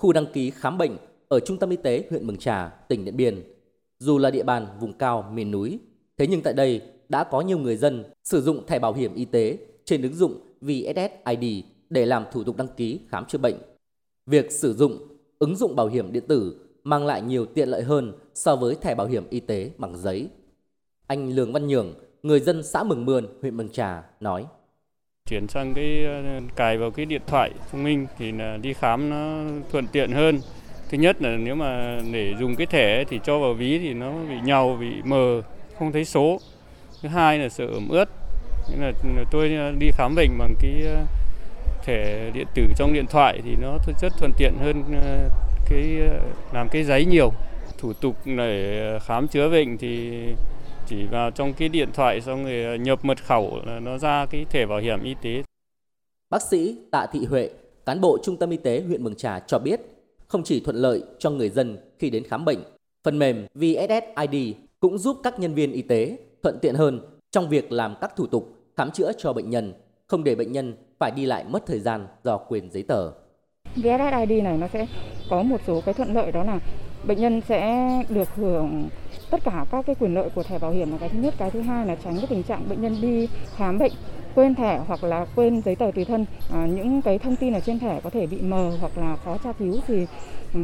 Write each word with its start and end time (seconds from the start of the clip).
khu 0.00 0.12
đăng 0.12 0.26
ký 0.32 0.50
khám 0.50 0.78
bệnh 0.78 0.96
ở 1.28 1.40
Trung 1.40 1.58
tâm 1.58 1.70
Y 1.70 1.76
tế 1.76 2.04
huyện 2.10 2.26
Mường 2.26 2.36
Trà, 2.36 2.68
tỉnh 2.88 3.04
Điện 3.04 3.16
Biên. 3.16 3.42
Dù 3.98 4.18
là 4.18 4.30
địa 4.30 4.42
bàn 4.42 4.66
vùng 4.80 4.92
cao 4.92 5.30
miền 5.32 5.50
núi, 5.50 5.78
thế 6.16 6.26
nhưng 6.26 6.42
tại 6.42 6.54
đây 6.54 6.82
đã 7.08 7.24
có 7.24 7.40
nhiều 7.40 7.58
người 7.58 7.76
dân 7.76 8.04
sử 8.24 8.40
dụng 8.40 8.66
thẻ 8.66 8.78
bảo 8.78 8.92
hiểm 8.92 9.14
y 9.14 9.24
tế 9.24 9.58
trên 9.84 10.02
ứng 10.02 10.14
dụng 10.14 10.40
VSSID 10.60 11.64
để 11.90 12.06
làm 12.06 12.24
thủ 12.32 12.44
tục 12.44 12.56
đăng 12.56 12.68
ký 12.76 13.00
khám 13.08 13.24
chữa 13.24 13.38
bệnh. 13.38 13.54
Việc 14.26 14.52
sử 14.52 14.74
dụng 14.74 14.98
ứng 15.38 15.56
dụng 15.56 15.76
bảo 15.76 15.88
hiểm 15.88 16.12
điện 16.12 16.24
tử 16.28 16.54
mang 16.84 17.06
lại 17.06 17.22
nhiều 17.22 17.46
tiện 17.46 17.68
lợi 17.68 17.82
hơn 17.82 18.12
so 18.34 18.56
với 18.56 18.74
thẻ 18.74 18.94
bảo 18.94 19.06
hiểm 19.06 19.24
y 19.30 19.40
tế 19.40 19.70
bằng 19.78 19.96
giấy. 19.96 20.28
Anh 21.06 21.34
Lương 21.34 21.52
Văn 21.52 21.68
Nhường, 21.68 21.94
người 22.22 22.40
dân 22.40 22.62
xã 22.62 22.82
Mường 22.82 23.04
Mươn, 23.04 23.26
huyện 23.40 23.56
Mường 23.56 23.68
Trà 23.68 24.04
nói: 24.20 24.46
Chuyển 25.30 25.48
sang 25.48 25.74
cái 25.74 26.04
ờ, 26.04 26.40
cài 26.56 26.78
vào 26.78 26.90
cái 26.90 27.06
điện 27.06 27.22
thoại 27.26 27.50
thông 27.72 27.84
minh 27.84 28.06
thì 28.18 28.32
là 28.32 28.56
đi 28.62 28.72
khám 28.72 29.10
nó 29.10 29.50
thuận 29.72 29.86
tiện 29.86 30.12
hơn. 30.12 30.40
Thứ 30.90 30.98
nhất 30.98 31.22
là 31.22 31.36
nếu 31.36 31.54
mà 31.54 32.00
để 32.12 32.34
dùng 32.40 32.56
cái 32.56 32.66
thẻ 32.66 33.04
thì 33.04 33.20
cho 33.24 33.38
vào 33.38 33.54
ví 33.54 33.78
thì 33.78 33.94
nó 33.94 34.12
bị 34.28 34.34
nhàu 34.44 34.76
bị 34.80 34.86
mờ, 35.04 35.42
không 35.78 35.92
thấy 35.92 36.04
số. 36.04 36.40
Thứ 37.02 37.08
hai 37.08 37.38
là 37.38 37.48
sợ 37.48 37.66
ẩm 37.66 37.88
ướt. 37.88 38.08
Nên 38.70 38.80
là 38.80 38.92
tôi 39.30 39.54
ờ, 39.54 39.72
đi 39.78 39.90
khám 39.90 40.14
bệnh 40.14 40.38
bằng 40.38 40.54
cái 40.60 40.82
ờ, 40.86 41.04
thẻ 41.84 42.30
điện 42.34 42.46
tử 42.54 42.62
trong 42.76 42.92
điện 42.92 43.06
thoại 43.10 43.40
thì 43.44 43.56
nó 43.60 43.76
rất 44.00 44.12
thuận 44.18 44.32
tiện 44.38 44.52
hơn 44.60 44.82
cái 45.70 45.98
làm 46.52 46.68
cái 46.68 46.84
giấy 46.84 47.04
nhiều. 47.04 47.32
Thủ 47.78 47.92
tục 47.92 48.16
để 48.24 48.98
khám 49.06 49.28
chữa 49.28 49.50
bệnh 49.50 49.78
thì 49.78 50.22
chỉ 50.90 51.06
vào 51.06 51.30
trong 51.30 51.52
cái 51.52 51.68
điện 51.68 51.88
thoại 51.94 52.20
xong 52.20 52.44
rồi 52.44 52.78
nhập 52.78 53.04
mật 53.04 53.24
khẩu 53.24 53.60
là 53.66 53.80
nó 53.80 53.98
ra 53.98 54.26
cái 54.26 54.44
thẻ 54.44 54.66
bảo 54.66 54.78
hiểm 54.78 55.02
y 55.02 55.14
tế. 55.22 55.42
Bác 56.30 56.42
sĩ 56.42 56.76
Tạ 56.90 57.06
Thị 57.12 57.24
Huệ, 57.24 57.50
cán 57.86 58.00
bộ 58.00 58.18
Trung 58.22 58.36
tâm 58.36 58.50
Y 58.50 58.56
tế 58.56 58.82
huyện 58.86 59.04
Mường 59.04 59.14
Trà 59.14 59.40
cho 59.40 59.58
biết, 59.58 59.80
không 60.26 60.42
chỉ 60.42 60.60
thuận 60.60 60.76
lợi 60.76 61.02
cho 61.18 61.30
người 61.30 61.48
dân 61.48 61.78
khi 61.98 62.10
đến 62.10 62.24
khám 62.24 62.44
bệnh, 62.44 62.58
phần 63.04 63.18
mềm 63.18 63.46
VSSID 63.54 64.54
cũng 64.80 64.98
giúp 64.98 65.16
các 65.22 65.38
nhân 65.38 65.54
viên 65.54 65.72
y 65.72 65.82
tế 65.82 66.16
thuận 66.42 66.58
tiện 66.62 66.74
hơn 66.74 67.00
trong 67.30 67.48
việc 67.48 67.72
làm 67.72 67.94
các 68.00 68.16
thủ 68.16 68.26
tục 68.26 68.56
khám 68.76 68.90
chữa 68.90 69.12
cho 69.18 69.32
bệnh 69.32 69.50
nhân, 69.50 69.72
không 70.06 70.24
để 70.24 70.34
bệnh 70.34 70.52
nhân 70.52 70.74
phải 70.98 71.10
đi 71.10 71.26
lại 71.26 71.44
mất 71.48 71.66
thời 71.66 71.80
gian 71.80 72.06
do 72.24 72.36
quyền 72.36 72.70
giấy 72.70 72.82
tờ. 72.82 73.10
VSSID 73.76 74.42
này 74.42 74.58
nó 74.58 74.68
sẽ 74.72 74.86
có 75.30 75.42
một 75.42 75.60
số 75.66 75.80
cái 75.80 75.94
thuận 75.94 76.14
lợi 76.14 76.32
đó 76.32 76.44
là 76.44 76.60
bệnh 77.04 77.18
nhân 77.18 77.40
sẽ 77.48 77.88
được 78.08 78.28
hưởng 78.34 78.88
tất 79.30 79.40
cả 79.44 79.64
các 79.70 79.86
cái 79.86 79.96
quyền 80.00 80.14
lợi 80.14 80.30
của 80.34 80.42
thẻ 80.42 80.58
bảo 80.58 80.70
hiểm 80.70 80.90
là 80.90 80.98
cái 80.98 81.08
thứ 81.08 81.18
nhất 81.18 81.34
cái 81.38 81.50
thứ 81.50 81.60
hai 81.60 81.86
là 81.86 81.96
tránh 82.04 82.16
cái 82.16 82.26
tình 82.26 82.42
trạng 82.42 82.68
bệnh 82.68 82.82
nhân 82.82 82.96
đi 83.00 83.28
khám 83.56 83.78
bệnh 83.78 83.92
quên 84.34 84.54
thẻ 84.54 84.82
hoặc 84.86 85.04
là 85.04 85.26
quên 85.36 85.62
giấy 85.64 85.76
tờ 85.76 85.90
tùy 85.94 86.04
thân 86.04 86.24
à, 86.52 86.66
những 86.66 87.02
cái 87.02 87.18
thông 87.18 87.36
tin 87.36 87.52
ở 87.52 87.60
trên 87.60 87.78
thẻ 87.78 88.00
có 88.04 88.10
thể 88.10 88.26
bị 88.26 88.40
mờ 88.40 88.76
hoặc 88.80 88.98
là 88.98 89.16
khó 89.16 89.36
tra 89.44 89.52
cứu 89.52 89.76
thì 89.86 90.06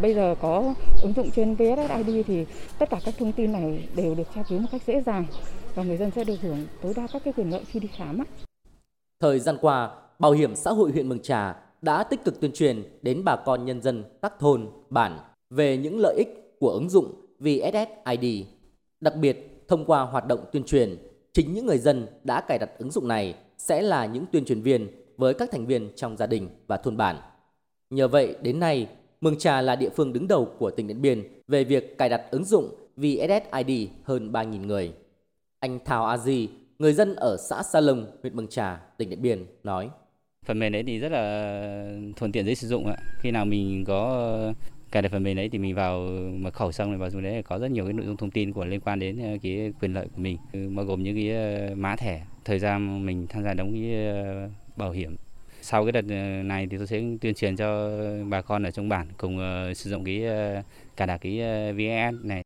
bây 0.00 0.14
giờ 0.14 0.34
có 0.40 0.74
ứng 1.02 1.12
dụng 1.12 1.30
trên 1.30 1.54
VSSID 1.54 2.26
thì 2.26 2.44
tất 2.78 2.90
cả 2.90 2.98
các 3.04 3.14
thông 3.18 3.32
tin 3.32 3.52
này 3.52 3.88
đều 3.96 4.14
được 4.14 4.28
tra 4.34 4.42
cứu 4.48 4.58
một 4.58 4.68
cách 4.72 4.82
dễ 4.86 5.02
dàng 5.06 5.24
và 5.74 5.82
người 5.82 5.96
dân 5.96 6.10
sẽ 6.10 6.24
được 6.24 6.40
hưởng 6.42 6.66
tối 6.82 6.92
đa 6.96 7.06
các 7.12 7.22
cái 7.24 7.32
quyền 7.36 7.50
lợi 7.50 7.64
khi 7.66 7.80
đi 7.80 7.88
khám. 7.88 8.18
Thời 9.20 9.40
gian 9.40 9.56
qua, 9.60 9.90
Bảo 10.18 10.32
hiểm 10.32 10.56
xã 10.56 10.70
hội 10.70 10.90
huyện 10.90 11.08
Mường 11.08 11.22
Trà 11.22 11.56
đã 11.82 12.04
tích 12.04 12.24
cực 12.24 12.40
tuyên 12.40 12.52
truyền 12.54 12.82
đến 13.02 13.24
bà 13.24 13.36
con 13.36 13.64
nhân 13.64 13.82
dân 13.82 14.04
các 14.22 14.32
thôn, 14.38 14.68
bản 14.90 15.18
về 15.50 15.76
những 15.76 15.98
lợi 15.98 16.14
ích 16.18 16.56
của 16.60 16.70
ứng 16.70 16.90
dụng 16.90 17.14
VSSID. 17.38 18.46
Đặc 19.00 19.16
biệt, 19.16 19.64
thông 19.68 19.84
qua 19.84 20.02
hoạt 20.02 20.26
động 20.26 20.44
tuyên 20.52 20.64
truyền, 20.64 20.96
chính 21.32 21.54
những 21.54 21.66
người 21.66 21.78
dân 21.78 22.06
đã 22.24 22.40
cài 22.40 22.58
đặt 22.58 22.70
ứng 22.78 22.90
dụng 22.90 23.08
này 23.08 23.34
sẽ 23.58 23.82
là 23.82 24.06
những 24.06 24.24
tuyên 24.32 24.44
truyền 24.44 24.62
viên 24.62 24.88
với 25.16 25.34
các 25.34 25.50
thành 25.52 25.66
viên 25.66 25.90
trong 25.96 26.16
gia 26.16 26.26
đình 26.26 26.48
và 26.66 26.76
thôn 26.76 26.96
bản. 26.96 27.16
Nhờ 27.90 28.08
vậy, 28.08 28.36
đến 28.42 28.60
nay, 28.60 28.88
Mường 29.20 29.38
Trà 29.38 29.60
là 29.60 29.76
địa 29.76 29.88
phương 29.96 30.12
đứng 30.12 30.28
đầu 30.28 30.48
của 30.58 30.70
tỉnh 30.70 30.86
Điện 30.86 31.02
Biên 31.02 31.22
về 31.48 31.64
việc 31.64 31.98
cài 31.98 32.08
đặt 32.08 32.22
ứng 32.30 32.44
dụng 32.44 32.74
VSSID 32.96 33.88
hơn 34.04 34.32
3.000 34.32 34.66
người. 34.66 34.92
Anh 35.60 35.78
Thảo 35.84 36.06
A 36.06 36.16
Di, 36.16 36.48
người 36.78 36.92
dân 36.92 37.14
ở 37.14 37.36
xã 37.50 37.62
Sa 37.62 37.80
Lông, 37.80 38.06
huyện 38.22 38.36
Mường 38.36 38.48
Trà, 38.48 38.80
tỉnh 38.98 39.10
Điện 39.10 39.22
Biên 39.22 39.46
nói: 39.62 39.90
Phần 40.46 40.58
mềm 40.58 40.72
đấy 40.72 40.84
thì 40.86 40.98
rất 40.98 41.12
là 41.12 41.90
thuận 42.16 42.32
tiện 42.32 42.46
dễ 42.46 42.54
sử 42.54 42.68
dụng 42.68 42.86
ạ. 42.86 42.96
Khi 43.20 43.30
nào 43.30 43.44
mình 43.44 43.84
có 43.86 44.52
cài 44.90 45.02
đặt 45.02 45.12
phần 45.12 45.22
mềm 45.22 45.36
đấy 45.36 45.48
thì 45.52 45.58
mình 45.58 45.74
vào 45.74 46.00
mật 46.32 46.54
khẩu 46.54 46.72
xong 46.72 46.88
rồi 46.90 46.98
vào 46.98 47.10
dùng 47.10 47.22
đấy 47.22 47.42
có 47.42 47.58
rất 47.58 47.70
nhiều 47.70 47.84
cái 47.84 47.92
nội 47.92 48.06
dung 48.06 48.16
thông 48.16 48.30
tin 48.30 48.52
của 48.52 48.64
liên 48.64 48.80
quan 48.80 48.98
đến 48.98 49.18
ờ, 49.22 49.38
cái 49.42 49.72
quyền 49.80 49.94
lợi 49.94 50.06
của 50.16 50.22
mình 50.22 50.36
ừ, 50.52 50.68
bao 50.76 50.84
gồm 50.84 51.02
những 51.02 51.14
cái 51.14 51.30
ờ, 51.30 51.74
mã 51.74 51.96
thẻ 51.96 52.26
thời 52.44 52.58
gian 52.58 53.06
mình 53.06 53.26
tham 53.28 53.42
gia 53.42 53.54
đóng 53.54 53.72
cái 53.72 54.06
ờ, 54.06 54.48
bảo 54.76 54.90
hiểm 54.90 55.16
sau 55.62 55.84
cái 55.84 55.92
đợt 55.92 56.02
này 56.44 56.66
thì 56.70 56.76
tôi 56.78 56.86
sẽ 56.86 57.02
tuyên 57.20 57.34
truyền 57.34 57.56
cho 57.56 57.90
bà 58.28 58.42
con 58.42 58.62
ở 58.62 58.70
trong 58.70 58.88
bản 58.88 59.08
cùng 59.16 59.38
sử 59.74 59.90
dụng 59.90 60.04
cái 60.04 60.22
cài 60.96 61.06
đặt 61.06 61.18
cái 61.18 61.40
VS 61.72 62.14
này. 62.24 62.42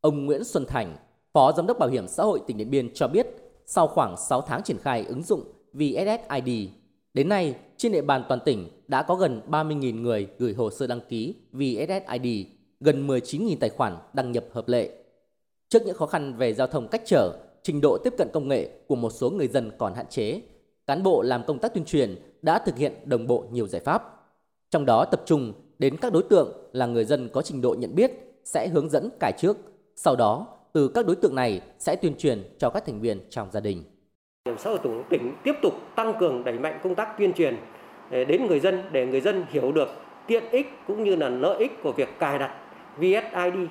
Ông 0.00 0.26
Nguyễn 0.26 0.44
Xuân 0.44 0.64
Thành, 0.68 0.96
Phó 1.32 1.52
Giám 1.52 1.66
đốc 1.66 1.78
Bảo 1.78 1.88
hiểm 1.88 2.08
xã 2.08 2.22
hội 2.22 2.40
tỉnh 2.46 2.56
Điện 2.56 2.70
Biên 2.70 2.94
cho 2.94 3.08
biết, 3.08 3.26
sau 3.66 3.88
khoảng 3.88 4.16
6 4.28 4.40
tháng 4.40 4.62
triển 4.62 4.78
khai 4.82 5.04
ứng 5.08 5.22
dụng 5.22 5.42
VSSID, 5.72 6.68
đến 7.14 7.28
nay 7.28 7.54
trên 7.78 7.92
địa 7.92 8.02
bàn 8.02 8.24
toàn 8.28 8.40
tỉnh 8.44 8.68
đã 8.88 9.02
có 9.02 9.14
gần 9.14 9.40
30.000 9.50 10.00
người 10.00 10.28
gửi 10.38 10.54
hồ 10.54 10.70
sơ 10.70 10.86
đăng 10.86 11.00
ký 11.08 11.34
VSSID, 11.52 12.46
gần 12.80 13.06
19.000 13.06 13.56
tài 13.60 13.70
khoản 13.70 13.96
đăng 14.12 14.32
nhập 14.32 14.44
hợp 14.52 14.68
lệ. 14.68 14.90
Trước 15.68 15.82
những 15.86 15.96
khó 15.96 16.06
khăn 16.06 16.34
về 16.36 16.54
giao 16.54 16.66
thông 16.66 16.88
cách 16.88 17.02
trở, 17.06 17.38
trình 17.62 17.80
độ 17.80 17.98
tiếp 17.98 18.14
cận 18.18 18.28
công 18.32 18.48
nghệ 18.48 18.70
của 18.86 18.96
một 18.96 19.10
số 19.10 19.30
người 19.30 19.48
dân 19.48 19.70
còn 19.78 19.94
hạn 19.94 20.06
chế, 20.10 20.40
cán 20.86 21.02
bộ 21.02 21.22
làm 21.22 21.42
công 21.46 21.58
tác 21.58 21.74
tuyên 21.74 21.84
truyền 21.84 22.14
đã 22.42 22.58
thực 22.58 22.76
hiện 22.76 22.92
đồng 23.04 23.26
bộ 23.26 23.44
nhiều 23.50 23.66
giải 23.66 23.82
pháp. 23.84 24.02
Trong 24.70 24.84
đó 24.84 25.04
tập 25.04 25.22
trung 25.26 25.52
đến 25.78 25.96
các 25.96 26.12
đối 26.12 26.22
tượng 26.22 26.52
là 26.72 26.86
người 26.86 27.04
dân 27.04 27.28
có 27.28 27.42
trình 27.42 27.60
độ 27.60 27.74
nhận 27.78 27.94
biết 27.94 28.12
sẽ 28.44 28.68
hướng 28.68 28.88
dẫn 28.88 29.10
cải 29.20 29.32
trước, 29.38 29.56
sau 29.96 30.16
đó 30.16 30.46
từ 30.72 30.88
các 30.88 31.06
đối 31.06 31.16
tượng 31.16 31.34
này 31.34 31.60
sẽ 31.78 31.96
tuyên 31.96 32.16
truyền 32.18 32.42
cho 32.58 32.70
các 32.70 32.86
thành 32.86 33.00
viên 33.00 33.20
trong 33.30 33.48
gia 33.52 33.60
đình. 33.60 33.84
Xã 34.58 34.70
hội 34.70 34.78
tỉnh 35.08 35.34
tiếp 35.42 35.54
tục 35.62 35.74
tăng 35.94 36.14
cường 36.20 36.44
đẩy 36.44 36.58
mạnh 36.58 36.78
công 36.82 36.94
tác 36.94 37.18
tuyên 37.18 37.32
truyền 37.32 37.56
ờ, 38.10 38.24
đến 38.24 38.46
người 38.46 38.60
dân 38.60 38.82
để 38.92 39.06
người 39.06 39.20
dân 39.20 39.44
hiểu 39.48 39.72
được 39.72 39.88
tiện 40.26 40.44
ích 40.50 40.72
cũng 40.86 41.04
như 41.04 41.16
là 41.16 41.28
lợi 41.28 41.58
ích 41.58 41.82
của 41.82 41.92
việc 41.92 42.08
cài 42.18 42.38
đặt 42.38 42.54
VSID. 42.96 43.68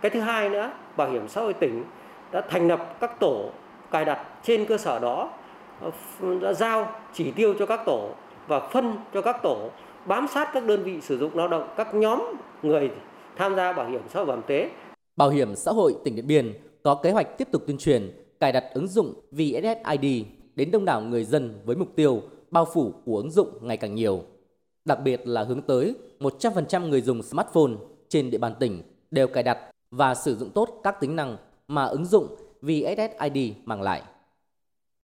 Cái 0.00 0.10
thứ 0.10 0.20
hai 0.20 0.48
nữa, 0.48 0.70
Bảo 0.96 1.10
hiểm 1.10 1.28
xã 1.28 1.40
hội 1.40 1.52
tỉnh 1.52 1.84
đã 2.32 2.40
thành 2.40 2.68
lập 2.68 2.96
các 3.00 3.20
tổ 3.20 3.50
cài 3.90 4.04
đặt 4.04 4.26
trên 4.42 4.64
cơ 4.64 4.78
sở 4.78 4.98
đó 4.98 5.30
ờ, 5.80 5.90
đã 6.40 6.52
giao 6.52 6.88
chỉ 7.12 7.30
tiêu 7.30 7.54
cho 7.58 7.66
các 7.66 7.80
tổ 7.86 8.10
và 8.46 8.60
phân 8.60 8.96
cho 9.14 9.22
các 9.22 9.36
tổ 9.42 9.70
bám 10.06 10.26
sát 10.28 10.50
các 10.52 10.66
đơn 10.66 10.82
vị 10.82 11.00
sử 11.00 11.18
dụng 11.18 11.36
lao 11.36 11.48
động, 11.48 11.68
các 11.76 11.94
nhóm 11.94 12.22
người 12.62 12.90
tham 13.36 13.56
gia 13.56 13.72
bảo 13.72 13.88
hiểm 13.88 14.00
xã 14.08 14.18
hội 14.18 14.26
bảo 14.26 14.36
hiểm 14.36 14.46
tế. 14.46 14.70
Bảo 15.16 15.30
hiểm 15.30 15.54
xã 15.56 15.70
hội 15.70 15.94
tỉnh 16.04 16.16
Điện 16.16 16.26
Biên 16.26 16.52
có 16.82 16.94
kế 16.94 17.10
hoạch 17.10 17.38
tiếp 17.38 17.48
tục 17.52 17.62
tuyên 17.66 17.78
truyền 17.78 18.21
cài 18.42 18.52
đặt 18.52 18.64
ứng 18.74 18.88
dụng 18.88 19.14
VSSID 19.30 20.24
đến 20.56 20.70
đông 20.70 20.84
đảo 20.84 21.00
người 21.00 21.24
dân 21.24 21.60
với 21.64 21.76
mục 21.76 21.88
tiêu 21.96 22.22
bao 22.50 22.64
phủ 22.74 22.92
của 23.04 23.16
ứng 23.16 23.30
dụng 23.30 23.48
ngày 23.60 23.76
càng 23.76 23.94
nhiều. 23.94 24.22
Đặc 24.84 24.98
biệt 25.04 25.26
là 25.26 25.44
hướng 25.44 25.62
tới 25.62 25.94
100% 26.20 26.88
người 26.88 27.00
dùng 27.00 27.22
smartphone 27.22 27.72
trên 28.08 28.30
địa 28.30 28.38
bàn 28.38 28.54
tỉnh 28.60 28.82
đều 29.10 29.28
cài 29.28 29.42
đặt 29.42 29.58
và 29.90 30.14
sử 30.14 30.36
dụng 30.36 30.50
tốt 30.50 30.80
các 30.82 31.00
tính 31.00 31.16
năng 31.16 31.36
mà 31.68 31.84
ứng 31.84 32.04
dụng 32.04 32.26
VSSID 32.62 33.52
mang 33.64 33.82
lại. 33.82 34.02